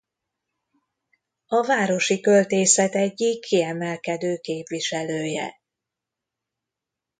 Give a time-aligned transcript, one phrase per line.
[1.45, 5.55] A városi költészet egyik kiemelkedő képviselője.